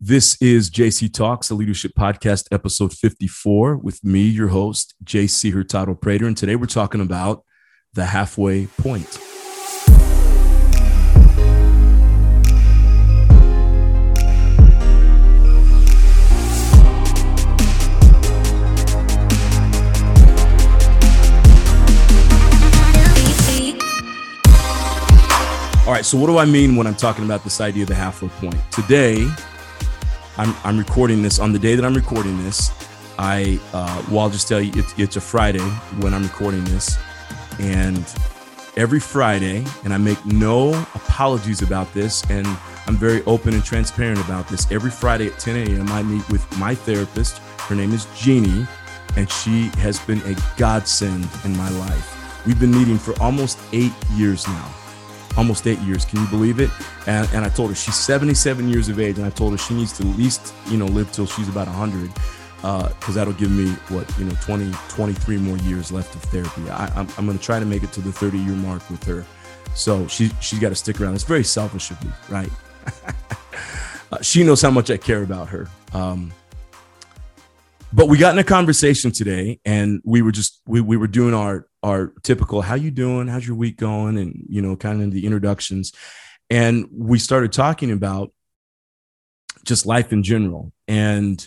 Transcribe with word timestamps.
This 0.00 0.40
is 0.40 0.70
JC 0.70 1.12
Talks, 1.12 1.50
a 1.50 1.56
leadership 1.56 1.90
podcast, 1.98 2.46
episode 2.52 2.92
54, 2.92 3.78
with 3.78 4.04
me, 4.04 4.20
your 4.20 4.46
host, 4.46 4.94
JC 5.02 5.52
Hurtado 5.52 5.92
Prater. 5.92 6.24
And 6.24 6.36
today 6.36 6.54
we're 6.54 6.66
talking 6.66 7.00
about 7.00 7.42
the 7.94 8.04
halfway 8.04 8.66
point. 8.66 9.18
All 25.84 25.92
right, 25.92 26.04
so 26.04 26.16
what 26.16 26.28
do 26.28 26.38
I 26.38 26.44
mean 26.44 26.76
when 26.76 26.86
I'm 26.86 26.94
talking 26.94 27.24
about 27.24 27.42
this 27.42 27.60
idea 27.60 27.82
of 27.82 27.88
the 27.88 27.96
halfway 27.96 28.28
point? 28.28 28.54
Today, 28.70 29.28
I'm, 30.38 30.54
I'm 30.62 30.78
recording 30.78 31.20
this 31.20 31.40
on 31.40 31.52
the 31.52 31.58
day 31.58 31.74
that 31.74 31.84
I'm 31.84 31.94
recording 31.94 32.40
this. 32.44 32.70
I, 33.18 33.58
uh, 33.72 34.04
well, 34.08 34.20
I'll 34.20 34.30
just 34.30 34.46
tell 34.46 34.60
you, 34.60 34.70
it's, 34.76 34.96
it's 34.96 35.16
a 35.16 35.20
Friday 35.20 35.68
when 35.98 36.14
I'm 36.14 36.22
recording 36.22 36.62
this. 36.64 36.96
And 37.58 38.06
every 38.76 39.00
Friday, 39.00 39.64
and 39.82 39.92
I 39.92 39.98
make 39.98 40.24
no 40.24 40.74
apologies 40.94 41.62
about 41.62 41.92
this, 41.92 42.22
and 42.30 42.46
I'm 42.86 42.94
very 42.94 43.24
open 43.24 43.52
and 43.52 43.64
transparent 43.64 44.20
about 44.20 44.46
this. 44.46 44.70
Every 44.70 44.92
Friday 44.92 45.26
at 45.26 45.40
10 45.40 45.56
a.m., 45.56 45.88
I 45.88 46.04
meet 46.04 46.26
with 46.28 46.46
my 46.56 46.72
therapist. 46.72 47.38
Her 47.38 47.74
name 47.74 47.92
is 47.92 48.06
Jeannie, 48.16 48.64
and 49.16 49.28
she 49.28 49.70
has 49.78 49.98
been 49.98 50.20
a 50.20 50.36
godsend 50.56 51.28
in 51.44 51.56
my 51.56 51.68
life. 51.70 52.46
We've 52.46 52.60
been 52.60 52.70
meeting 52.70 52.96
for 52.96 53.20
almost 53.20 53.58
eight 53.72 53.92
years 54.14 54.46
now 54.46 54.72
almost 55.38 55.66
eight 55.66 55.78
years. 55.80 56.04
Can 56.04 56.20
you 56.20 56.26
believe 56.26 56.60
it? 56.60 56.68
And, 57.06 57.26
and 57.32 57.44
I 57.44 57.48
told 57.48 57.70
her 57.70 57.76
she's 57.76 57.94
77 57.94 58.68
years 58.68 58.88
of 58.88 59.00
age, 59.00 59.16
and 59.16 59.24
I 59.26 59.30
told 59.30 59.52
her 59.52 59.58
she 59.58 59.72
needs 59.72 59.96
to 59.98 60.02
at 60.08 60.18
least 60.18 60.52
you 60.66 60.76
know 60.76 60.86
live 60.86 61.10
till 61.12 61.26
she's 61.26 61.48
about 61.48 61.68
100 61.68 62.10
because 62.56 62.92
uh, 63.10 63.12
that'll 63.12 63.32
give 63.34 63.52
me 63.52 63.70
what 63.88 64.06
you 64.18 64.24
know 64.24 64.34
20 64.42 64.72
23 64.88 65.36
more 65.38 65.56
years 65.58 65.92
left 65.92 66.14
of 66.14 66.22
therapy. 66.24 66.68
I, 66.68 66.86
am 67.00 67.08
I'm 67.16 67.24
going 67.24 67.38
to 67.38 67.44
try 67.44 67.60
to 67.60 67.64
make 67.66 67.82
it 67.84 67.92
to 67.92 68.00
the 68.00 68.12
30 68.12 68.38
year 68.38 68.54
mark 68.54 68.88
with 68.90 69.02
her. 69.04 69.24
So 69.74 70.06
she 70.08 70.30
she's 70.40 70.58
got 70.58 70.70
to 70.70 70.74
stick 70.74 71.00
around. 71.00 71.14
It's 71.14 71.24
very 71.24 71.44
selfish 71.44 71.90
of 71.90 72.04
me 72.04 72.10
right? 72.28 72.50
Uh, 74.10 74.22
she 74.22 74.42
knows 74.42 74.62
how 74.62 74.70
much 74.70 74.90
i 74.90 74.96
care 74.96 75.22
about 75.22 75.48
her. 75.48 75.68
Um, 75.92 76.32
but 77.92 78.08
we 78.08 78.18
got 78.18 78.32
in 78.32 78.38
a 78.38 78.44
conversation 78.44 79.10
today 79.10 79.60
and 79.64 80.00
we 80.04 80.22
were 80.22 80.32
just 80.32 80.60
we, 80.66 80.80
we 80.80 80.96
were 80.96 81.06
doing 81.06 81.34
our 81.34 81.66
our 81.82 82.12
typical 82.22 82.60
how 82.60 82.74
you 82.74 82.90
doing? 82.90 83.28
How's 83.28 83.46
your 83.46 83.56
week 83.56 83.76
going? 83.76 84.18
and 84.18 84.44
you 84.48 84.60
know 84.60 84.76
kind 84.76 85.02
of 85.02 85.10
the 85.10 85.24
introductions. 85.24 85.92
And 86.50 86.86
we 86.92 87.18
started 87.18 87.52
talking 87.52 87.90
about 87.90 88.32
just 89.64 89.86
life 89.86 90.12
in 90.12 90.22
general 90.22 90.72
and 90.86 91.46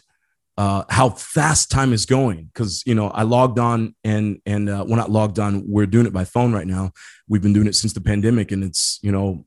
uh, 0.57 0.83
how 0.89 1.09
fast 1.09 1.71
time 1.71 1.93
is 1.93 2.05
going. 2.05 2.45
Because 2.45 2.83
you 2.85 2.95
know 2.95 3.09
i 3.09 3.23
logged 3.23 3.59
on 3.59 3.95
and 4.03 4.41
and 4.45 4.69
uh, 4.69 4.83
well 4.87 4.97
not 4.97 5.11
logged 5.11 5.39
on 5.39 5.63
we're 5.67 5.85
doing 5.85 6.07
it 6.07 6.13
by 6.13 6.25
phone 6.25 6.53
right 6.53 6.67
now. 6.67 6.91
We've 7.27 7.41
been 7.41 7.53
doing 7.53 7.67
it 7.67 7.75
since 7.75 7.93
the 7.93 8.01
pandemic 8.01 8.51
and 8.51 8.63
it's 8.63 8.99
you 9.03 9.11
know 9.11 9.45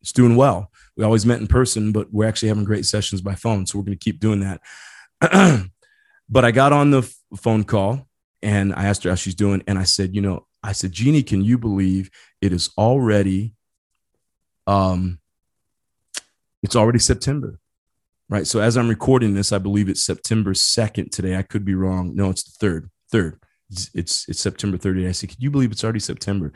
it's 0.00 0.12
doing 0.12 0.36
well. 0.36 0.72
We 0.96 1.04
always 1.04 1.24
met 1.24 1.40
in 1.40 1.46
person 1.46 1.92
but 1.92 2.12
we're 2.12 2.26
actually 2.26 2.48
having 2.48 2.64
great 2.64 2.86
sessions 2.86 3.20
by 3.20 3.36
phone 3.36 3.66
so 3.66 3.78
we're 3.78 3.84
going 3.84 3.98
to 3.98 4.04
keep 4.04 4.18
doing 4.18 4.40
that 4.40 4.60
but 6.28 6.44
i 6.44 6.50
got 6.50 6.72
on 6.72 6.90
the 6.90 7.02
phone 7.36 7.64
call 7.64 8.08
and 8.42 8.72
I 8.74 8.84
asked 8.84 9.04
her 9.04 9.10
how 9.10 9.16
she's 9.16 9.34
doing. 9.34 9.62
And 9.66 9.78
I 9.78 9.84
said, 9.84 10.14
you 10.14 10.20
know, 10.20 10.46
I 10.62 10.72
said, 10.72 10.92
Jeannie, 10.92 11.22
can 11.22 11.42
you 11.42 11.58
believe 11.58 12.10
it 12.40 12.52
is 12.52 12.70
already, 12.78 13.54
um, 14.66 15.18
it's 16.62 16.76
already 16.76 16.98
September, 16.98 17.58
right? 18.28 18.46
So 18.46 18.60
as 18.60 18.76
I'm 18.76 18.88
recording 18.88 19.34
this, 19.34 19.52
I 19.52 19.58
believe 19.58 19.88
it's 19.88 20.02
September 20.02 20.52
2nd 20.52 21.10
today. 21.10 21.36
I 21.36 21.42
could 21.42 21.64
be 21.64 21.74
wrong. 21.74 22.14
No, 22.14 22.30
it's 22.30 22.44
the 22.44 22.56
third, 22.58 22.90
third. 23.10 23.40
It's, 23.70 23.90
it's, 23.94 24.28
it's 24.28 24.40
September 24.40 24.78
30th. 24.78 25.08
I 25.08 25.12
said, 25.12 25.30
can 25.30 25.38
you 25.40 25.50
believe 25.50 25.72
it's 25.72 25.84
already 25.84 26.00
September? 26.00 26.52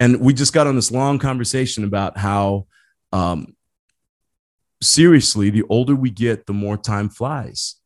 And 0.00 0.20
we 0.20 0.32
just 0.32 0.52
got 0.52 0.66
on 0.66 0.76
this 0.76 0.90
long 0.90 1.18
conversation 1.18 1.84
about 1.84 2.18
how, 2.18 2.66
um, 3.12 3.54
seriously, 4.80 5.50
the 5.50 5.64
older 5.68 5.94
we 5.94 6.10
get, 6.10 6.46
the 6.46 6.52
more 6.52 6.76
time 6.76 7.08
flies. 7.08 7.76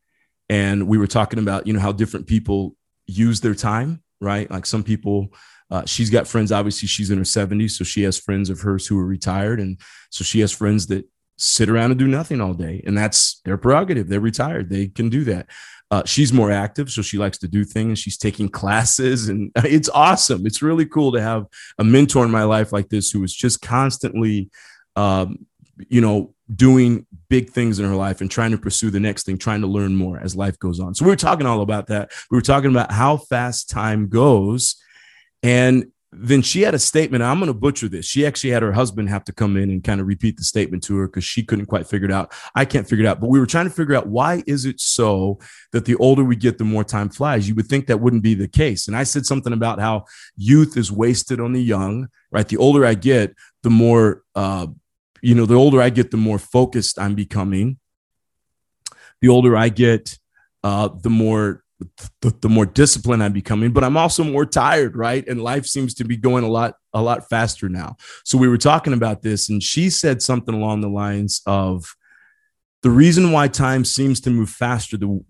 And 0.49 0.87
we 0.87 0.99
were 0.99 1.07
talking 1.07 1.39
about, 1.39 1.67
you 1.67 1.73
know, 1.73 1.81
how 1.81 1.93
different 1.93 2.27
people 2.27 2.77
use 3.07 3.41
their 3.41 3.55
time, 3.55 4.03
right? 4.21 4.51
Like 4.51 4.67
some 4.67 4.83
people, 4.83 5.35
uh, 5.71 5.85
she's 5.85 6.11
got 6.11 6.29
friends, 6.29 6.53
obviously, 6.53 6.89
she's 6.89 7.11
in 7.11 7.19
her 7.19 7.25
70s. 7.25 7.73
So 7.73 7.85
she 7.85 8.03
has 8.03 8.19
friends 8.19 8.51
of 8.51 8.61
hers 8.61 8.87
who 8.87 8.99
are 8.99 9.07
retired. 9.07 9.61
And 9.61 9.81
so 10.11 10.25
she 10.25 10.41
has 10.41 10.53
friends 10.53 10.87
that 10.89 11.09
sit 11.39 11.69
around 11.69 11.91
and 11.91 11.99
do 11.99 12.07
nothing 12.07 12.41
all 12.41 12.55
day. 12.55 12.83
And 12.87 12.97
that's 12.97 13.41
their 13.45 13.59
prerogative. 13.59 14.09
They're 14.09 14.21
retired, 14.21 14.71
they 14.71 14.89
can 14.89 15.09
do 15.09 15.25
that. 15.25 15.49
Uh, 15.91 16.03
she's 16.05 16.33
more 16.33 16.51
active, 16.51 16.91
so 16.91 17.01
she 17.01 17.17
likes 17.17 17.39
to 17.39 17.47
do 17.47 17.65
things. 17.65 18.01
She's 18.01 18.19
taking 18.19 18.49
classes, 18.49 19.29
and 19.29 19.53
it's 19.57 19.89
awesome. 19.89 20.45
It's 20.45 20.63
really 20.63 20.87
cool 20.87 21.13
to 21.13 21.21
have 21.21 21.47
a 21.79 21.85
mentor 21.85 22.25
in 22.25 22.31
my 22.31 22.43
life 22.43 22.73
like 22.73 22.89
this 22.89 23.11
who 23.11 23.23
is 23.23 23.33
just 23.33 23.63
constantly, 23.63 24.51
um, 24.97 25.47
you 25.89 26.01
know, 26.01 26.35
doing 26.53 27.06
big 27.29 27.51
things 27.51 27.79
in 27.79 27.87
her 27.87 27.95
life 27.95 28.21
and 28.21 28.31
trying 28.31 28.51
to 28.53 28.59
pursue 28.59 28.91
the 28.91 29.01
next 29.01 29.25
thing, 29.25 29.39
trying 29.39 29.61
to 29.61 29.67
learn 29.67 29.97
more 29.97 30.19
as 30.19 30.37
life 30.37 30.59
goes 30.59 30.81
on. 30.81 30.95
So 30.95 31.05
we 31.05 31.11
were 31.11 31.17
talking 31.17 31.47
all 31.47 31.63
about 31.63 31.89
that. 31.89 32.11
We 32.31 32.37
were 32.37 32.43
talking 32.43 32.71
about 32.71 32.93
how 32.93 33.17
fast 33.17 33.71
time 33.71 34.09
goes. 34.09 34.77
And 35.43 35.93
then 36.13 36.41
she 36.41 36.63
had 36.63 36.75
a 36.75 36.79
statement. 36.79 37.23
I'm 37.23 37.39
going 37.39 37.49
to 37.49 37.55
butcher 37.55 37.89
this. 37.89 38.07
She 38.07 38.25
actually 38.25 38.51
had 38.51 38.63
her 38.63 38.73
husband 38.73 39.09
have 39.11 39.25
to 39.25 39.33
come 39.33 39.57
in 39.57 39.71
and 39.71 39.85
kind 39.85 40.01
of 40.01 40.07
repeat 40.07 40.37
the 40.37 40.45
statement 40.45 40.83
to 40.85 40.97
her 40.97 41.09
because 41.09 41.25
she 41.25 41.43
couldn't 41.43 41.67
quite 41.67 41.87
figure 41.87 42.09
it 42.09 42.13
out. 42.13 42.33
I 42.55 42.65
can't 42.65 42.89
figure 42.89 43.05
it 43.05 43.09
out. 43.09 43.21
But 43.21 43.29
we 43.29 43.39
were 43.39 43.47
trying 43.47 43.67
to 43.67 43.75
figure 43.75 43.95
out 43.95 44.07
why 44.07 44.43
is 44.47 44.65
it 44.65 44.81
so 44.81 45.39
that 45.73 45.85
the 45.85 45.97
older 45.97 46.25
we 46.25 46.37
get, 46.37 46.59
the 46.59 46.65
more 46.65 46.85
time 46.85 47.11
flies. 47.11 47.49
You 47.49 47.55
would 47.57 47.67
think 47.67 47.87
that 47.89 48.01
wouldn't 48.01 48.23
be 48.23 48.35
the 48.35 48.49
case. 48.49 48.89
And 48.89 48.97
I 48.97 49.03
said 49.03 49.27
something 49.27 49.53
about 49.53 49.79
how 49.79 50.05
youth 50.37 50.77
is 50.77 50.91
wasted 50.91 51.41
on 51.41 51.53
the 51.53 51.63
young. 51.63 52.09
Right. 52.31 52.49
The 52.49 52.57
older 52.57 52.87
I 52.87 52.95
get, 52.95 53.35
the 53.63 53.71
more 53.71 54.23
uh, 54.35 54.69
you 55.23 55.35
know, 55.35 55.47
the 55.47 55.55
older 55.55 55.81
I 55.81 55.91
get, 55.91 56.11
the 56.11 56.17
more 56.17 56.39
focused 56.39 56.99
I'm 56.99 57.15
becoming. 57.15 57.79
The 59.21 59.29
older 59.29 59.57
I 59.57 59.71
get, 59.71 60.19
uh, 60.63 60.89
the 60.89 61.11
more 61.11 61.63
the, 62.23 62.35
the 62.41 62.49
more 62.49 62.67
disciplined 62.67 63.23
I'm 63.23 63.33
becoming, 63.33 63.73
but 63.73 63.85
I'm 63.85 63.97
also 63.97 64.25
more 64.25 64.47
tired, 64.47 64.97
right? 64.97 65.27
And 65.29 65.43
life 65.43 65.67
seems 65.67 65.95
to 65.95 66.05
be 66.05 66.17
going 66.17 66.45
a 66.45 66.49
lot 66.49 66.75
a 66.93 67.03
lot 67.03 67.29
faster 67.29 67.69
now. 67.69 67.97
So 68.25 68.39
we 68.39 68.49
were 68.49 68.59
talking 68.59 68.93
about 68.93 69.23
this, 69.23 69.49
and 69.51 69.63
she 69.63 69.91
said 69.91 70.23
something 70.23 70.55
along 70.55 70.81
the 70.81 70.89
lines 70.89 71.43
of 71.47 71.95
the 72.83 72.91
reason 72.91 73.33
why 73.33 73.49
time 73.49 73.85
seems 73.85 74.21
to 74.21 74.31
move 74.31 74.49
faster, 74.49 74.97
the 74.97 75.21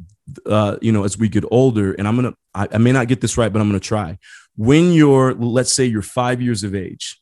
uh, 0.47 0.77
you 0.81 0.93
know, 0.93 1.05
as 1.05 1.19
we 1.19 1.29
get 1.29 1.45
older. 1.51 1.93
And 1.95 2.07
I'm 2.07 2.17
gonna, 2.17 2.35
I, 2.55 2.69
I 2.73 2.79
may 2.79 2.93
not 2.93 3.09
get 3.09 3.21
this 3.21 3.37
right, 3.37 3.53
but 3.53 3.61
I'm 3.61 3.69
gonna 3.69 3.81
try. 3.81 4.19
When 4.57 4.93
you're, 4.93 5.35
let's 5.35 5.73
say, 5.73 5.85
you're 5.85 6.03
five 6.03 6.41
years 6.41 6.65
of 6.65 6.75
age, 6.75 7.21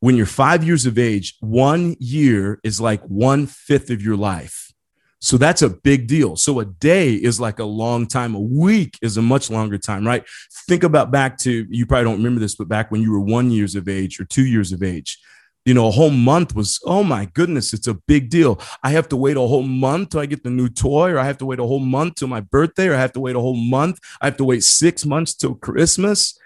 when 0.00 0.16
you're 0.16 0.26
five 0.26 0.62
years 0.62 0.86
of 0.86 0.98
age, 0.98 1.36
one 1.40 1.96
year 1.98 2.60
is 2.62 2.80
like 2.80 3.02
one 3.04 3.46
fifth 3.46 3.90
of 3.90 4.02
your 4.02 4.16
life. 4.16 4.72
So 5.20 5.38
that's 5.38 5.62
a 5.62 5.70
big 5.70 6.06
deal. 6.06 6.36
So 6.36 6.60
a 6.60 6.66
day 6.66 7.14
is 7.14 7.40
like 7.40 7.58
a 7.58 7.64
long 7.64 8.06
time. 8.06 8.34
A 8.34 8.40
week 8.40 8.98
is 9.00 9.16
a 9.16 9.22
much 9.22 9.50
longer 9.50 9.78
time, 9.78 10.06
right? 10.06 10.24
Think 10.68 10.84
about 10.84 11.10
back 11.10 11.38
to, 11.38 11.66
you 11.70 11.86
probably 11.86 12.04
don't 12.04 12.18
remember 12.18 12.40
this, 12.40 12.54
but 12.54 12.68
back 12.68 12.90
when 12.90 13.00
you 13.00 13.10
were 13.10 13.20
one 13.20 13.50
years 13.50 13.74
of 13.74 13.88
age 13.88 14.20
or 14.20 14.24
two 14.24 14.44
years 14.44 14.72
of 14.72 14.82
age, 14.82 15.18
you 15.64 15.74
know, 15.74 15.88
a 15.88 15.90
whole 15.90 16.10
month 16.10 16.54
was, 16.54 16.78
oh 16.84 17.02
my 17.02 17.24
goodness, 17.34 17.72
it's 17.72 17.88
a 17.88 17.94
big 17.94 18.30
deal. 18.30 18.60
I 18.84 18.90
have 18.90 19.08
to 19.08 19.16
wait 19.16 19.36
a 19.36 19.40
whole 19.40 19.64
month 19.64 20.10
till 20.10 20.20
I 20.20 20.26
get 20.26 20.44
the 20.44 20.50
new 20.50 20.68
toy, 20.68 21.10
or 21.10 21.18
I 21.18 21.24
have 21.24 21.38
to 21.38 21.46
wait 21.46 21.58
a 21.58 21.64
whole 21.64 21.80
month 21.80 22.16
till 22.16 22.28
my 22.28 22.40
birthday, 22.40 22.86
or 22.86 22.94
I 22.94 23.00
have 23.00 23.14
to 23.14 23.20
wait 23.20 23.34
a 23.34 23.40
whole 23.40 23.56
month. 23.56 23.98
I 24.20 24.26
have 24.26 24.36
to 24.36 24.44
wait 24.44 24.62
six 24.62 25.04
months 25.04 25.34
till 25.34 25.56
Christmas. 25.56 26.38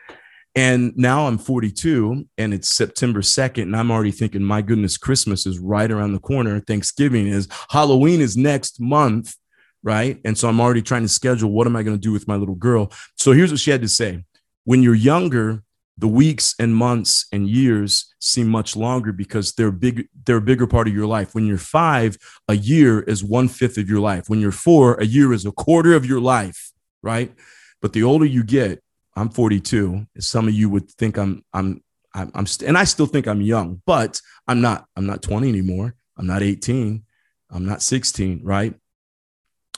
And 0.55 0.93
now 0.97 1.27
I'm 1.27 1.38
42 1.38 2.27
and 2.37 2.53
it's 2.53 2.72
September 2.72 3.21
2nd. 3.21 3.62
And 3.62 3.77
I'm 3.77 3.91
already 3.91 4.11
thinking, 4.11 4.43
my 4.43 4.62
goodness, 4.62 4.99
Christmas 4.99 5.47
is 5.47 5.59
right 5.59 5.91
around 5.91 6.12
the 6.12 6.19
corner. 6.19 6.61
Thanksgiving 6.61 7.28
is, 7.28 7.49
Halloween 7.71 8.21
is 8.21 8.37
next 8.37 8.81
month. 8.81 9.37
Right. 9.82 10.20
And 10.25 10.37
so 10.37 10.49
I'm 10.49 10.61
already 10.61 10.82
trying 10.82 11.02
to 11.02 11.08
schedule 11.08 11.52
what 11.52 11.67
am 11.67 11.75
I 11.75 11.82
going 11.82 11.97
to 11.97 12.00
do 12.00 12.12
with 12.12 12.29
my 12.29 12.37
little 12.37 12.55
girl. 12.55 12.93
So 13.17 13.32
here's 13.32 13.50
what 13.50 13.61
she 13.61 13.70
had 13.70 13.81
to 13.81 13.88
say 13.88 14.25
When 14.64 14.82
you're 14.82 14.94
younger, 14.94 15.62
the 16.00 16.08
weeks 16.08 16.55
and 16.58 16.75
months 16.75 17.26
and 17.31 17.49
years 17.49 18.14
seem 18.20 18.49
much 18.49 18.75
longer 18.75 19.12
because 19.12 19.53
they're 19.53 19.70
big 19.70 20.08
they're 20.25 20.38
a 20.38 20.41
bigger 20.41 20.67
part 20.67 20.88
of 20.88 20.94
your 20.94 21.06
life 21.06 21.35
when 21.35 21.46
you're 21.46 21.58
five 21.58 22.17
a 22.49 22.56
year 22.56 23.00
is 23.00 23.23
one 23.23 23.49
fifth 23.49 23.76
of 23.76 23.88
your 23.88 24.00
life 24.00 24.29
when 24.29 24.41
you're 24.41 24.50
four 24.50 24.94
a 24.94 25.05
year 25.05 25.32
is 25.35 25.44
a 25.44 25.53
quarter 25.53 25.93
of 25.93 26.06
your 26.06 26.20
life 26.20 26.73
right 27.03 27.35
but 27.82 27.93
the 27.93 28.03
older 28.03 28.25
you 28.25 28.43
get 28.43 28.82
I'm 29.16 29.28
42. 29.30 30.06
Some 30.18 30.48
of 30.48 30.54
you 30.54 30.68
would 30.70 30.90
think 30.92 31.16
I'm 31.18 31.44
I'm 31.52 31.82
I'm, 32.14 32.30
I'm 32.34 32.46
st- 32.46 32.68
and 32.68 32.76
I 32.78 32.84
still 32.84 33.06
think 33.06 33.26
I'm 33.26 33.40
young, 33.40 33.82
but 33.86 34.20
I'm 34.48 34.60
not. 34.60 34.86
I'm 34.96 35.06
not 35.06 35.22
20 35.22 35.48
anymore. 35.48 35.94
I'm 36.16 36.26
not 36.26 36.42
18. 36.42 37.02
I'm 37.50 37.66
not 37.66 37.82
16. 37.82 38.40
Right. 38.44 38.74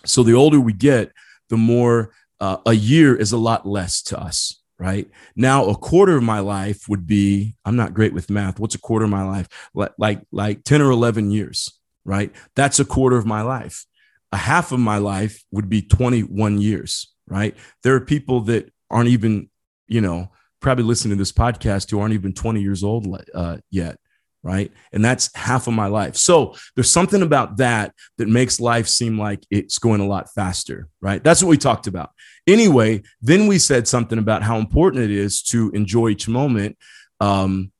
So 0.05 0.23
the 0.23 0.34
older 0.34 0.61
we 0.61 0.73
get, 0.73 1.12
the 1.50 1.56
more 1.56 2.12
uh, 2.40 2.56
a 2.67 2.73
year 2.73 3.14
is 3.14 3.32
a 3.32 3.37
lot 3.38 3.67
less 3.67 4.02
to 4.05 4.20
us. 4.20 4.58
Right 4.79 5.08
now, 5.37 5.67
a 5.67 5.76
quarter 5.76 6.17
of 6.17 6.25
my 6.25 6.40
life 6.40 6.88
would 6.88 7.06
be. 7.06 7.55
I'm 7.64 7.76
not 7.76 7.94
great 7.94 8.12
with 8.12 8.31
math. 8.31 8.58
What's 8.58 8.75
a 8.75 8.81
quarter 8.81 9.05
of 9.05 9.11
my 9.12 9.23
life? 9.23 9.49
Like 9.75 9.93
like 9.99 10.23
like 10.32 10.64
10 10.64 10.82
or 10.82 10.90
11 10.90 11.31
years. 11.31 11.70
right? 12.05 12.32
That's 12.56 12.81
a 12.81 12.84
quarter 12.84 13.17
of 13.17 13.26
my 13.26 13.43
life. 13.43 13.87
A 14.32 14.37
half 14.37 14.73
of 14.73 14.81
my 14.81 14.99
life 14.99 15.44
would 15.52 15.69
be 15.69 15.82
21 15.82 16.58
years, 16.61 17.12
right? 17.29 17.55
There 17.82 17.94
are 17.94 18.00
people 18.00 18.40
that 18.43 18.73
aren't 18.93 19.09
even, 19.09 19.50
you 19.89 20.00
know, 20.00 20.31
probably 20.61 20.85
listening 20.85 21.17
to 21.17 21.21
this 21.21 21.33
podcast 21.33 21.91
who 21.91 21.99
aren't 21.99 22.15
even 22.15 22.33
20 22.33 22.61
years 22.61 22.85
old 22.85 23.06
uh, 23.35 23.56
yet 23.71 23.99
right? 24.43 24.73
And 24.93 25.05
that's 25.05 25.35
half 25.37 25.67
of 25.67 25.75
my 25.75 25.87
life. 25.87 26.17
So 26.17 26.55
there's 26.75 26.91
something 26.91 27.23
about 27.23 27.59
that 27.59 27.94
that 28.19 28.29
makes 28.29 28.61
life 28.61 28.89
seem 28.89 29.19
like 29.19 29.44
it's 29.50 29.79
going 29.79 30.00
a 30.00 30.06
lot 30.06 30.33
faster, 30.35 30.89
right? 31.00 31.23
That's 31.23 31.43
what 31.43 31.50
we 31.50 31.56
talked 31.56 31.87
about. 31.87 32.11
Anyway, 32.47 33.03
then 33.21 33.47
we 33.47 33.59
said 33.59 33.87
something 33.87 34.19
about 34.19 34.43
how 34.43 34.59
important 34.59 35.05
it 35.05 35.11
is 35.11 35.43
to 35.43 35.71
enjoy 35.71 36.09
each 36.09 36.29
moment. 36.29 36.77
Um, 37.21 37.71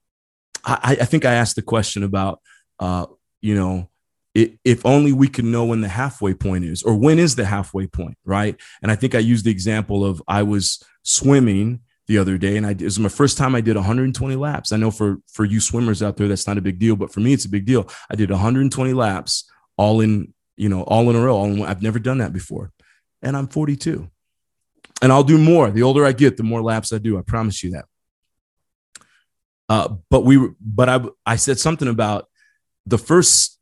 I, 0.65 0.99
I 1.01 1.05
think 1.05 1.25
I 1.25 1.35
asked 1.35 1.57
the 1.57 1.63
question 1.63 2.05
about, 2.05 2.41
uh, 2.79 3.07
you 3.41 3.57
know, 3.57 3.89
it, 4.35 4.59
if 4.65 4.85
only 4.87 5.13
we 5.13 5.29
could 5.29 5.45
know 5.45 5.65
when 5.67 5.83
the 5.83 5.89
halfway 5.89 6.35
point 6.35 6.65
is, 6.65 6.83
or 6.83 6.95
when 6.95 7.19
is 7.19 7.37
the 7.37 7.45
halfway 7.45 7.87
point, 7.87 8.17
right? 8.25 8.59
And 8.83 8.91
I 8.91 8.95
think 8.95 9.15
I 9.15 9.19
used 9.19 9.45
the 9.45 9.51
example 9.51 10.05
of 10.05 10.23
I 10.27 10.43
was 10.43 10.83
swimming 11.03 11.81
the 12.07 12.19
other 12.19 12.39
day, 12.39 12.57
and 12.57 12.67
I 12.67 12.71
it 12.71 12.83
was 12.83 12.99
my 12.99 13.09
first 13.09 13.37
time 13.37 13.55
I 13.55 13.61
did 13.61 13.77
120 13.77 14.37
laps. 14.37 14.73
I 14.73 14.77
know 14.77 14.91
for 14.91 15.19
for 15.31 15.45
you 15.45 15.61
swimmers 15.61 16.03
out 16.03 16.17
there, 16.17 16.29
that's 16.29 16.47
not 16.47 16.59
a 16.59 16.63
big 16.63 16.79
deal, 16.79 16.97
but 16.97 17.13
for 17.13 17.21
me, 17.21 17.33
it's 17.33 17.45
a 17.45 17.51
big 17.51 17.67
deal. 17.67 17.89
I 18.11 18.15
did 18.15 18.31
120 18.31 18.93
laps, 18.95 19.51
all 19.77 20.01
in 20.01 20.33
you 20.57 20.69
know, 20.69 20.83
all 20.83 21.11
in 21.11 21.17
a 21.17 21.21
row. 21.21 21.45
In, 21.45 21.63
I've 21.63 21.83
never 21.83 21.99
done 21.99 22.19
that 22.19 22.33
before, 22.33 22.73
and 23.21 23.37
I'm 23.37 23.49
42, 23.49 24.09
and 25.03 25.13
I'll 25.13 25.25
do 25.25 25.39
more. 25.39 25.71
The 25.71 25.83
older 25.83 26.07
I 26.07 26.13
get, 26.13 26.39
the 26.39 26.43
more 26.43 26.63
laps 26.63 26.93
I 26.93 26.99
do. 26.99 27.19
I 27.19 27.23
promise 27.23 27.63
you 27.63 27.73
that. 27.73 27.85
Uh, 29.69 29.89
but 30.11 30.25
we, 30.25 30.49
but 30.61 30.89
I, 30.89 31.01
I 31.25 31.37
said 31.37 31.59
something 31.59 31.89
about 31.89 32.29
the 32.85 32.99
first 32.99 33.59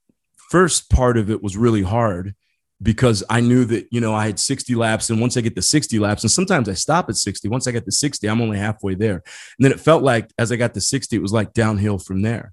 first 0.50 0.91
part 0.91 1.17
of 1.17 1.31
it 1.31 1.43
was 1.43 1.56
really 1.56 1.82
hard 1.82 2.35
because 2.82 3.23
I 3.31 3.41
knew 3.41 3.64
that, 3.67 3.87
you 3.91 4.00
know, 4.00 4.14
I 4.14 4.26
had 4.26 4.38
60 4.38 4.75
laps. 4.75 5.11
And 5.11 5.20
once 5.20 5.37
I 5.37 5.43
get 5.43 5.55
to 5.55 5.62
60 5.62 5.99
laps, 5.99 6.25
and 6.25 6.31
sometimes 6.31 6.69
I 6.69 6.75
stop 6.75 7.08
at 7.08 7.17
60, 7.17 7.49
once 7.49 7.67
I 7.67 7.73
get 7.73 7.85
to 7.85 7.93
60, 7.93 8.26
I'm 8.26 8.41
only 8.41 8.58
halfway 8.58 8.94
there. 8.94 9.17
And 9.17 9.64
then 9.64 9.73
it 9.73 9.81
felt 9.81 10.02
like 10.02 10.31
as 10.38 10.50
I 10.50 10.56
got 10.56 10.75
to 10.75 10.81
60, 10.81 11.14
it 11.14 11.23
was 11.23 11.32
like 11.32 11.52
downhill 11.52 11.99
from 11.99 12.23
there. 12.23 12.52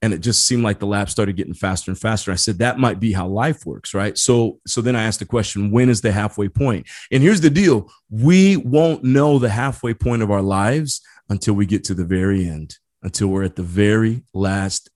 And 0.00 0.14
it 0.14 0.20
just 0.20 0.46
seemed 0.46 0.62
like 0.62 0.78
the 0.78 0.86
laps 0.86 1.10
started 1.10 1.36
getting 1.36 1.54
faster 1.54 1.90
and 1.90 1.98
faster. 1.98 2.30
I 2.30 2.36
said, 2.36 2.58
that 2.58 2.78
might 2.78 3.00
be 3.00 3.12
how 3.12 3.26
life 3.26 3.66
works, 3.66 3.94
right? 3.94 4.16
So, 4.16 4.60
so 4.64 4.80
then 4.80 4.94
I 4.94 5.02
asked 5.02 5.18
the 5.18 5.26
question, 5.26 5.72
when 5.72 5.88
is 5.88 6.00
the 6.00 6.12
halfway 6.12 6.48
point? 6.48 6.86
And 7.10 7.20
here's 7.20 7.40
the 7.40 7.50
deal 7.50 7.90
we 8.08 8.56
won't 8.56 9.02
know 9.02 9.40
the 9.40 9.48
halfway 9.48 9.94
point 9.94 10.22
of 10.22 10.30
our 10.30 10.42
lives 10.42 11.00
until 11.28 11.54
we 11.54 11.66
get 11.66 11.82
to 11.84 11.94
the 11.94 12.04
very 12.04 12.48
end, 12.48 12.76
until 13.02 13.26
we're 13.26 13.42
at 13.42 13.56
the 13.56 13.62
very 13.64 14.22
last 14.32 14.88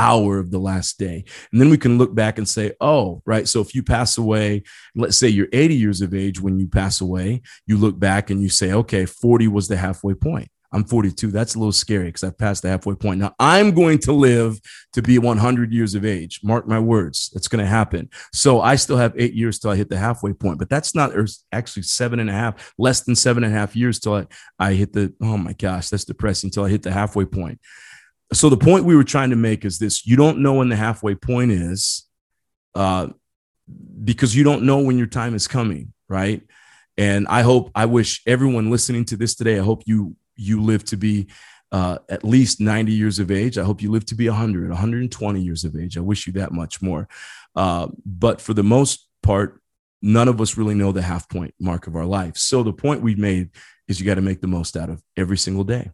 hour 0.00 0.38
of 0.38 0.50
the 0.50 0.58
last 0.58 0.98
day. 0.98 1.24
And 1.52 1.60
then 1.60 1.68
we 1.68 1.76
can 1.76 1.98
look 1.98 2.14
back 2.14 2.38
and 2.38 2.48
say, 2.48 2.72
oh, 2.80 3.22
right. 3.26 3.46
So 3.46 3.60
if 3.60 3.74
you 3.74 3.82
pass 3.82 4.16
away, 4.16 4.62
let's 4.96 5.18
say 5.18 5.28
you're 5.28 5.48
80 5.52 5.74
years 5.74 6.00
of 6.00 6.14
age 6.14 6.40
when 6.40 6.58
you 6.58 6.66
pass 6.66 7.02
away, 7.02 7.42
you 7.66 7.76
look 7.76 7.98
back 7.98 8.30
and 8.30 8.42
you 8.42 8.48
say, 8.48 8.72
okay, 8.72 9.04
40 9.04 9.48
was 9.48 9.68
the 9.68 9.76
halfway 9.76 10.14
point. 10.14 10.50
I'm 10.72 10.84
42. 10.84 11.32
That's 11.32 11.54
a 11.54 11.58
little 11.58 11.72
scary 11.72 12.06
because 12.06 12.22
I've 12.22 12.38
passed 12.38 12.62
the 12.62 12.68
halfway 12.68 12.94
point. 12.94 13.20
Now 13.20 13.34
I'm 13.38 13.72
going 13.74 13.98
to 14.00 14.12
live 14.12 14.58
to 14.92 15.02
be 15.02 15.18
100 15.18 15.72
years 15.72 15.94
of 15.94 16.04
age. 16.04 16.40
Mark 16.42 16.66
my 16.66 16.78
words. 16.78 17.28
That's 17.34 17.48
going 17.48 17.62
to 17.62 17.68
happen. 17.68 18.08
So 18.32 18.60
I 18.60 18.76
still 18.76 18.96
have 18.96 19.12
eight 19.16 19.34
years 19.34 19.58
till 19.58 19.72
I 19.72 19.76
hit 19.76 19.90
the 19.90 19.98
halfway 19.98 20.32
point, 20.32 20.58
but 20.58 20.70
that's 20.70 20.94
not, 20.94 21.14
or 21.14 21.26
actually 21.52 21.82
seven 21.82 22.20
and 22.20 22.30
a 22.30 22.32
half, 22.32 22.72
less 22.78 23.02
than 23.02 23.16
seven 23.16 23.44
and 23.44 23.52
a 23.52 23.58
half 23.58 23.74
years 23.74 23.98
till 23.98 24.14
I, 24.14 24.26
I 24.58 24.74
hit 24.74 24.92
the, 24.92 25.12
oh 25.20 25.36
my 25.36 25.52
gosh, 25.54 25.88
that's 25.88 26.04
depressing 26.04 26.48
until 26.48 26.64
I 26.64 26.70
hit 26.70 26.84
the 26.84 26.92
halfway 26.92 27.24
point 27.24 27.60
so 28.32 28.48
the 28.48 28.56
point 28.56 28.84
we 28.84 28.96
were 28.96 29.04
trying 29.04 29.30
to 29.30 29.36
make 29.36 29.64
is 29.64 29.78
this 29.78 30.06
you 30.06 30.16
don't 30.16 30.38
know 30.38 30.54
when 30.54 30.68
the 30.68 30.76
halfway 30.76 31.14
point 31.14 31.50
is 31.50 32.06
uh, 32.74 33.08
because 34.04 34.34
you 34.34 34.44
don't 34.44 34.62
know 34.62 34.78
when 34.80 34.98
your 34.98 35.06
time 35.06 35.34
is 35.34 35.46
coming 35.46 35.92
right? 36.08 36.42
And 36.98 37.26
i 37.28 37.42
hope 37.42 37.70
i 37.74 37.86
wish 37.86 38.20
everyone 38.26 38.70
listening 38.70 39.04
to 39.06 39.16
this 39.16 39.34
today 39.34 39.58
i 39.58 39.62
hope 39.62 39.84
you 39.86 40.16
you 40.36 40.60
live 40.60 40.84
to 40.84 40.96
be 40.96 41.28
uh, 41.72 41.98
at 42.08 42.24
least 42.24 42.60
90 42.60 42.92
years 42.92 43.18
of 43.18 43.30
age. 43.30 43.56
I 43.56 43.62
hope 43.62 43.80
you 43.80 43.90
live 43.90 44.04
to 44.06 44.14
be 44.14 44.28
100 44.28 44.70
120 44.70 45.40
years 45.40 45.64
of 45.64 45.76
age. 45.76 45.96
I 45.96 46.00
wish 46.00 46.26
you 46.26 46.32
that 46.32 46.52
much 46.52 46.82
more. 46.82 47.08
Uh, 47.54 47.88
but 48.04 48.40
for 48.40 48.54
the 48.54 48.64
most 48.64 49.06
part 49.22 49.60
none 50.02 50.28
of 50.28 50.40
us 50.40 50.56
really 50.56 50.74
know 50.74 50.92
the 50.92 51.02
half 51.02 51.28
point 51.28 51.54
mark 51.60 51.86
of 51.86 51.94
our 51.94 52.06
life. 52.06 52.36
So 52.36 52.62
the 52.62 52.72
point 52.72 53.02
we 53.02 53.14
made 53.14 53.50
is 53.86 54.00
you 54.00 54.06
got 54.06 54.14
to 54.14 54.22
make 54.22 54.40
the 54.40 54.46
most 54.46 54.76
out 54.76 54.88
of 54.88 55.02
every 55.16 55.36
single 55.36 55.64
day 55.64 55.90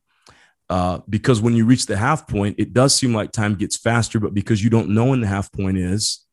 uh, 0.69 0.99
because 1.09 1.41
when 1.41 1.55
you 1.55 1.65
reach 1.65 1.87
the 1.87 1.97
half 1.97 2.27
point, 2.27 2.57
it 2.59 2.73
does 2.73 2.95
seem 2.95 3.15
like 3.15 3.33
time 3.33 3.55
gets 3.55 3.77
faster, 3.77 4.19
but 4.19 4.35
because 4.35 4.63
you 4.63 4.71
don't 4.71 4.91
know 4.91 5.07
when 5.07 5.21
the 5.21 5.27
half 5.27 5.53
point 5.53 5.79
is. 5.79 6.25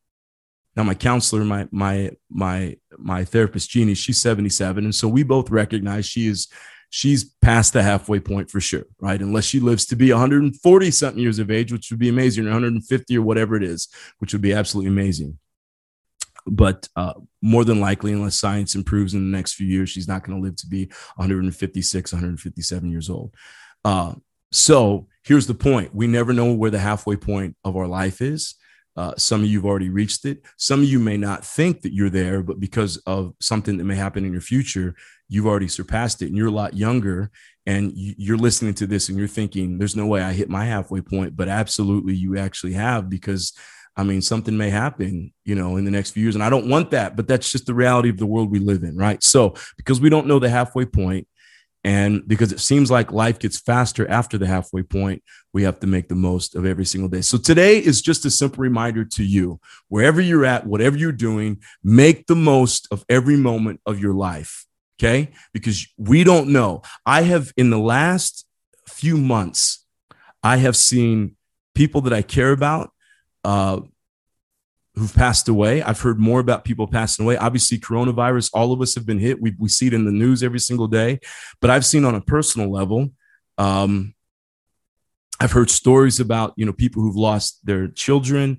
Now, 0.76 0.82
my 0.82 0.94
counselor, 0.94 1.44
my 1.44 1.68
my 1.70 2.10
my 2.28 2.76
my 2.98 3.24
therapist, 3.24 3.70
Jeannie, 3.70 3.94
she's 3.94 4.20
77, 4.20 4.84
and 4.84 4.94
so 4.94 5.06
we 5.06 5.22
both 5.22 5.50
recognize 5.50 6.04
she 6.04 6.26
is 6.26 6.48
she's 6.90 7.24
past 7.42 7.72
the 7.72 7.82
halfway 7.82 8.20
point 8.20 8.50
for 8.50 8.60
sure, 8.60 8.84
right? 9.00 9.20
Unless 9.20 9.44
she 9.44 9.60
lives 9.60 9.86
to 9.86 9.96
be 9.96 10.12
140 10.12 10.90
something 10.90 11.22
years 11.22 11.38
of 11.38 11.50
age, 11.50 11.72
which 11.72 11.90
would 11.90 12.00
be 12.00 12.08
amazing, 12.08 12.44
or 12.44 12.50
150 12.50 13.18
or 13.18 13.22
whatever 13.22 13.56
it 13.56 13.62
is, 13.62 13.88
which 14.18 14.32
would 14.32 14.42
be 14.42 14.52
absolutely 14.52 14.90
amazing. 14.90 15.38
But 16.46 16.88
uh, 16.94 17.14
more 17.40 17.64
than 17.64 17.80
likely, 17.80 18.12
unless 18.12 18.38
science 18.38 18.74
improves 18.74 19.14
in 19.14 19.30
the 19.30 19.36
next 19.36 19.54
few 19.54 19.66
years, 19.66 19.90
she's 19.90 20.08
not 20.08 20.24
going 20.24 20.38
to 20.38 20.42
live 20.42 20.56
to 20.56 20.66
be 20.66 20.86
156, 21.16 22.12
157 22.12 22.90
years 22.90 23.10
old. 23.10 23.34
Uh, 23.84 24.14
so 24.52 25.08
here's 25.24 25.46
the 25.46 25.54
point 25.54 25.94
we 25.94 26.06
never 26.06 26.32
know 26.32 26.52
where 26.52 26.70
the 26.70 26.78
halfway 26.78 27.16
point 27.16 27.56
of 27.64 27.76
our 27.76 27.86
life 27.86 28.20
is. 28.20 28.54
Uh, 28.96 29.12
some 29.16 29.42
of 29.42 29.48
you 29.48 29.58
have 29.58 29.66
already 29.66 29.90
reached 29.90 30.24
it. 30.24 30.44
Some 30.56 30.80
of 30.80 30.88
you 30.88 31.00
may 31.00 31.16
not 31.16 31.44
think 31.44 31.80
that 31.82 31.92
you're 31.92 32.10
there, 32.10 32.42
but 32.42 32.60
because 32.60 32.96
of 32.98 33.34
something 33.40 33.76
that 33.76 33.84
may 33.84 33.96
happen 33.96 34.24
in 34.24 34.30
your 34.32 34.40
future, 34.40 34.94
you've 35.28 35.46
already 35.46 35.66
surpassed 35.66 36.22
it 36.22 36.26
and 36.26 36.36
you're 36.36 36.46
a 36.46 36.52
lot 36.52 36.76
younger. 36.76 37.30
And 37.66 37.92
you're 37.94 38.36
listening 38.36 38.74
to 38.74 38.86
this 38.86 39.08
and 39.08 39.18
you're 39.18 39.26
thinking, 39.26 39.78
there's 39.78 39.96
no 39.96 40.06
way 40.06 40.20
I 40.20 40.32
hit 40.32 40.50
my 40.50 40.66
halfway 40.66 41.00
point. 41.00 41.34
But 41.34 41.48
absolutely, 41.48 42.14
you 42.14 42.38
actually 42.38 42.74
have 42.74 43.08
because 43.08 43.52
I 43.96 44.02
mean, 44.02 44.22
something 44.22 44.56
may 44.56 44.70
happen, 44.70 45.32
you 45.44 45.54
know, 45.54 45.76
in 45.76 45.84
the 45.84 45.90
next 45.90 46.10
few 46.10 46.24
years. 46.24 46.34
And 46.34 46.42
I 46.42 46.50
don't 46.50 46.68
want 46.68 46.90
that, 46.90 47.14
but 47.14 47.28
that's 47.28 47.50
just 47.50 47.66
the 47.66 47.74
reality 47.74 48.08
of 48.08 48.18
the 48.18 48.26
world 48.26 48.50
we 48.50 48.58
live 48.58 48.82
in, 48.82 48.96
right? 48.96 49.22
So, 49.22 49.54
because 49.76 50.00
we 50.00 50.10
don't 50.10 50.26
know 50.26 50.40
the 50.40 50.48
halfway 50.50 50.84
point, 50.84 51.28
and 51.84 52.26
because 52.26 52.50
it 52.50 52.60
seems 52.60 52.90
like 52.90 53.12
life 53.12 53.38
gets 53.38 53.60
faster 53.60 54.08
after 54.08 54.38
the 54.38 54.46
halfway 54.46 54.82
point, 54.82 55.22
we 55.52 55.62
have 55.64 55.78
to 55.80 55.86
make 55.86 56.08
the 56.08 56.14
most 56.14 56.56
of 56.56 56.64
every 56.64 56.86
single 56.86 57.10
day. 57.10 57.20
So 57.20 57.36
today 57.36 57.78
is 57.78 58.00
just 58.00 58.24
a 58.24 58.30
simple 58.30 58.62
reminder 58.62 59.04
to 59.04 59.22
you 59.24 59.60
wherever 59.88 60.20
you're 60.20 60.46
at, 60.46 60.66
whatever 60.66 60.96
you're 60.96 61.12
doing, 61.12 61.60
make 61.82 62.26
the 62.26 62.36
most 62.36 62.88
of 62.90 63.04
every 63.10 63.36
moment 63.36 63.80
of 63.84 64.00
your 64.00 64.14
life. 64.14 64.66
Okay. 64.98 65.32
Because 65.52 65.86
we 65.98 66.24
don't 66.24 66.48
know. 66.48 66.82
I 67.04 67.22
have, 67.22 67.52
in 67.56 67.68
the 67.68 67.78
last 67.78 68.46
few 68.88 69.18
months, 69.18 69.84
I 70.42 70.56
have 70.58 70.76
seen 70.76 71.36
people 71.74 72.00
that 72.02 72.12
I 72.12 72.22
care 72.22 72.52
about 72.52 72.92
uh, 73.44 73.80
who've 74.94 75.14
passed 75.14 75.48
away. 75.48 75.82
I've 75.82 76.00
heard 76.00 76.20
more 76.20 76.40
about 76.40 76.64
people 76.64 76.86
passing 76.86 77.24
away. 77.24 77.36
Obviously, 77.36 77.78
coronavirus, 77.78 78.50
all 78.54 78.72
of 78.72 78.80
us 78.80 78.94
have 78.94 79.04
been 79.04 79.18
hit. 79.18 79.40
We, 79.40 79.54
we 79.58 79.68
see 79.68 79.88
it 79.88 79.94
in 79.94 80.04
the 80.04 80.12
news 80.12 80.42
every 80.42 80.60
single 80.60 80.86
day. 80.86 81.20
But 81.60 81.70
I've 81.70 81.84
seen 81.84 82.04
on 82.04 82.14
a 82.14 82.20
personal 82.20 82.70
level, 82.70 83.10
um, 83.58 84.14
I've 85.40 85.52
heard 85.52 85.70
stories 85.70 86.20
about, 86.20 86.54
you 86.56 86.64
know, 86.64 86.72
people 86.72 87.02
who've 87.02 87.16
lost 87.16 87.64
their 87.66 87.88
children. 87.88 88.58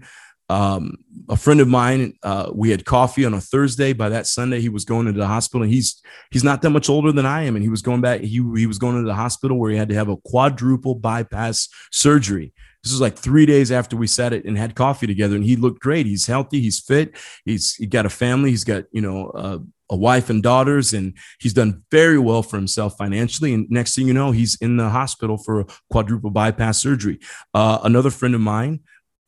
Um, 0.50 0.98
a 1.30 1.38
friend 1.38 1.60
of 1.60 1.68
mine, 1.68 2.14
uh, 2.22 2.52
we 2.54 2.70
had 2.70 2.86
coffee 2.86 3.26
on 3.26 3.34
a 3.34 3.42
Thursday. 3.42 3.94
By 3.94 4.10
that 4.10 4.28
Sunday, 4.28 4.60
he 4.60 4.70
was 4.70 4.86
going 4.86 5.08
into 5.08 5.20
the 5.20 5.28
hospital. 5.28 5.64
And 5.64 5.74
he's 5.74 6.02
he's 6.32 6.44
not 6.44 6.62
that 6.62 6.70
much 6.70 6.90
older 6.90 7.12
than 7.12 7.26
I 7.26 7.44
am, 7.44 7.56
and 7.56 7.64
he 7.64 7.70
was 7.70 7.82
going 7.82 8.02
back. 8.02 8.22
He 8.22 8.44
he 8.56 8.68
was 8.68 8.78
going 8.78 8.96
into 8.98 9.08
the 9.08 9.16
hospital 9.16 9.58
where 9.58 9.72
he 9.72 9.78
had 9.78 9.90
to 9.90 9.96
have 9.96 10.10
a 10.10 10.18
quadruple 10.18 10.96
bypass 10.96 11.70
surgery. 11.92 12.54
This 12.86 12.94
was 12.94 13.02
like 13.02 13.18
three 13.18 13.48
days 13.48 13.72
after 13.72 13.98
we 13.98 14.06
sat 14.06 14.32
it 14.32 14.46
and 14.46 14.56
had 14.56 14.76
coffee 14.76 15.08
together, 15.08 15.36
and 15.36 15.44
he 15.44 15.56
looked 15.56 15.82
great. 15.82 16.06
He's 16.06 16.28
healthy, 16.28 16.62
he's 16.62 16.80
fit, 16.80 17.18
he's 17.44 17.74
he 17.74 17.88
got 17.88 18.06
a 18.06 18.12
family, 18.12 18.52
he's 18.52 18.64
got 18.64 18.84
you 18.92 19.02
know 19.02 19.64
a 19.90 19.96
wife 19.96 20.30
and 20.30 20.44
daughters, 20.44 20.94
and 20.94 21.18
he's 21.40 21.54
done 21.54 21.84
very 21.90 22.20
well 22.20 22.44
for 22.44 22.58
himself 22.58 22.96
financially. 22.96 23.56
And 23.56 23.68
next 23.72 23.96
thing 23.96 24.08
you 24.08 24.14
know, 24.14 24.32
he's 24.32 24.54
in 24.56 24.78
the 24.78 24.90
hospital 24.90 25.38
for 25.38 25.62
a 25.62 25.66
quadruple 25.92 26.30
bypass 26.30 26.78
surgery. 26.78 27.20
Uh, 27.56 27.80
another 27.84 28.12
friend 28.12 28.36
of 28.36 28.42
mine 28.42 28.82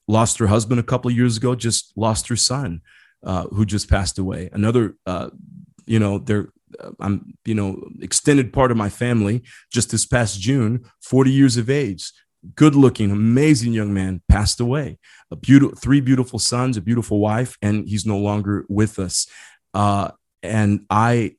lost 0.08 0.38
her 0.38 0.48
husband 0.48 0.80
a 0.80 0.84
couple 0.84 1.10
of 1.10 1.18
years 1.18 1.38
ago, 1.38 1.56
just 1.56 1.94
lost 1.96 2.28
her 2.28 2.36
son, 2.36 2.82
uh, 3.24 3.48
who 3.48 3.66
just 3.66 3.90
passed 3.90 4.20
away. 4.20 4.50
Another, 4.54 4.96
uh, 5.08 5.32
you 5.88 5.98
know, 5.98 6.20
they're 6.20 6.50
uh, 6.80 6.92
I'm, 7.00 7.34
you 7.46 7.56
know, 7.56 7.82
extended 8.02 8.52
part 8.52 8.72
of 8.72 8.78
my 8.78 8.90
family 8.90 9.44
just 9.72 9.90
this 9.92 10.06
past 10.06 10.40
June, 10.40 10.84
40 11.02 11.32
years 11.32 11.56
of 11.56 11.70
age, 11.70 12.12
good 12.56 12.76
looking, 12.76 13.12
amazing 13.12 13.74
young 13.74 13.94
man 13.94 14.22
passed 14.30 14.60
away. 14.60 15.00
A 15.32 15.36
beautiful, 15.36 15.76
three 15.76 16.02
beautiful 16.02 16.40
sons, 16.40 16.78
a 16.78 16.82
beautiful 16.82 17.20
wife, 17.20 17.58
and 17.62 17.88
he's 17.88 18.06
no 18.06 18.18
longer 18.18 18.66
with 18.70 19.00
us. 19.00 19.28
Uh, 19.74 20.12
and 20.44 20.86
I 20.90 21.36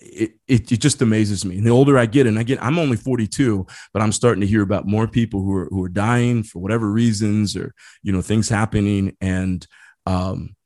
it, 0.00 0.32
it, 0.46 0.72
it 0.72 0.80
just 0.80 1.02
amazes 1.02 1.44
me. 1.44 1.58
And 1.58 1.66
the 1.66 1.70
older 1.70 1.98
I 1.98 2.06
get, 2.06 2.26
and 2.26 2.38
again, 2.38 2.58
I'm 2.60 2.78
only 2.78 2.96
42, 2.96 3.66
but 3.92 4.02
I'm 4.02 4.12
starting 4.12 4.40
to 4.40 4.46
hear 4.46 4.62
about 4.62 4.86
more 4.86 5.08
people 5.08 5.42
who 5.42 5.54
are 5.56 5.66
who 5.66 5.82
are 5.84 5.88
dying 5.88 6.42
for 6.42 6.60
whatever 6.60 6.90
reasons 6.90 7.56
or 7.56 7.74
you 8.02 8.12
know 8.12 8.22
things 8.22 8.48
happening. 8.48 9.16
And 9.20 9.66
um, 10.06 10.56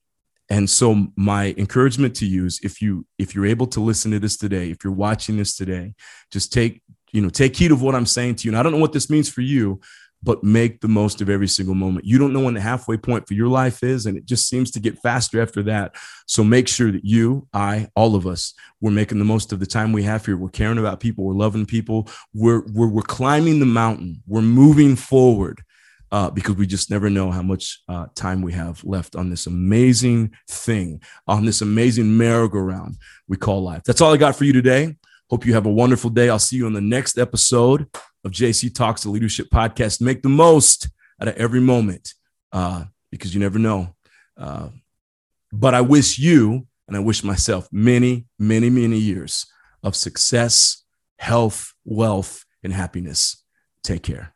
and 0.51 0.69
so 0.69 1.07
my 1.17 1.55
encouragement 1.57 2.15
to 2.17 2.27
you 2.27 2.47
is 2.47 2.61
if 2.63 2.83
you 2.83 3.07
if 3.19 3.35
you're 3.35 3.47
able 3.47 3.67
to 3.69 3.81
listen 3.81 4.11
to 4.13 4.19
this 4.19 4.37
today, 4.37 4.71
if 4.71 4.85
you're 4.85 4.93
watching 4.93 5.37
this 5.37 5.57
today, 5.57 5.95
just 6.31 6.53
take 6.53 6.83
you 7.15 7.23
know 7.23 7.31
take 7.31 7.57
heed 7.57 7.73
of 7.73 7.81
what 7.81 7.95
I'm 7.95 8.07
saying 8.07 8.35
to 8.37 8.45
you. 8.45 8.51
And 8.51 8.59
I 8.59 8.63
don't 8.63 8.73
know 8.73 8.79
what 8.79 8.93
this 8.93 9.09
means 9.09 9.29
for 9.29 9.41
you, 9.41 9.81
but 10.23 10.43
make 10.43 10.81
the 10.81 10.89
most 10.89 11.21
of 11.21 11.29
every 11.31 11.47
single 11.49 11.75
moment. 11.75 12.07
You 12.07 12.19
don't 12.19 12.33
know 12.33 12.41
when 12.41 12.55
the 12.55 12.61
halfway 12.61 12.97
point 12.97 13.29
for 13.29 13.35
your 13.35 13.49
life 13.49 13.83
is, 13.83 14.07
and 14.07 14.17
it 14.17 14.27
just 14.27 14.49
seems 14.49 14.71
to 14.73 14.81
get 14.81 14.99
faster 14.99 15.41
after 15.41 15.63
that. 15.65 15.95
So 16.27 16.43
make 16.43 16.67
sure 16.67 16.91
that 16.91 17.05
you, 17.05 17.47
I, 17.53 17.89
all 17.95 18.17
of 18.17 18.27
us, 18.27 18.55
we're 18.81 18.91
making 18.91 19.19
the 19.19 19.25
most 19.25 19.53
of 19.53 19.61
the 19.61 19.67
time 19.67 19.93
we 19.93 20.03
have 20.03 20.27
here. 20.27 20.37
We're 20.37 20.49
caring 20.49 20.79
about 20.79 20.99
people, 21.01 21.25
we're 21.25 21.35
loving 21.35 21.67
people, 21.67 22.09
we're 22.33 22.63
we're, 22.73 22.89
we're 22.89 23.03
climbing 23.03 23.61
the 23.61 23.67
mountain, 23.67 24.23
we're 24.27 24.43
moving 24.43 24.97
forward. 24.97 25.63
Uh, 26.13 26.31
because 26.31 26.55
we 26.55 26.65
just 26.65 26.91
never 26.91 27.11
know 27.11 27.29
how 27.33 27.43
much 27.43 27.83
uh, 27.89 28.07
time 28.15 28.41
we 28.41 28.53
have 28.53 28.85
left 28.85 29.17
on 29.17 29.31
this 29.31 29.49
amazing 29.49 30.31
thing, 30.49 31.01
on 31.27 31.45
this 31.45 31.61
amazing 31.61 32.17
merry-go-round 32.17 32.97
we 33.27 33.37
call 33.37 33.65
life. 33.65 33.83
That's 33.85 34.01
all 34.01 34.15
I 34.15 34.17
got 34.17 34.37
for 34.37 34.45
you 34.45 34.53
today. 34.53 34.95
Hope 35.31 35.47
you 35.47 35.55
have 35.55 35.67
a 35.67 35.73
wonderful 35.73 36.11
day. 36.11 36.29
I'll 36.29 36.39
see 36.39 36.57
you 36.57 36.67
on 36.67 36.75
the 36.75 36.81
next 36.81 37.19
episode 37.19 37.87
of 38.25 38.31
JC 38.31 38.75
Talks, 38.75 39.03
the 39.03 39.11
Leadership 39.11 39.49
Podcast. 39.51 40.01
Make 40.01 40.23
the 40.23 40.29
most 40.29 40.89
out 41.21 41.29
of 41.29 41.37
every 41.37 41.61
moment 41.61 42.13
uh, 42.53 42.85
because 43.11 43.35
you 43.35 43.41
never 43.41 43.59
know. 43.59 43.95
Uh, 44.37 44.69
but 45.51 45.73
I 45.73 45.81
wish 45.81 46.19
you 46.19 46.67
and 46.87 46.97
I 46.97 47.01
wish 47.01 47.25
myself 47.25 47.69
many, 47.73 48.27
many, 48.39 48.69
many 48.69 48.99
years 48.99 49.47
of 49.83 49.97
success, 49.97 50.85
health, 51.19 51.73
wealth, 51.85 52.45
and 52.63 52.73
happiness. 52.73 53.43
Take 53.83 54.03
care. 54.03 54.34